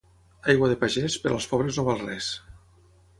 Aigua 0.53 0.69
de 0.71 0.77
pagès, 0.83 1.17
per 1.25 1.33
als 1.35 1.47
pobres 1.51 1.77
no 1.81 1.85
val 1.91 2.01
res. 2.07 2.31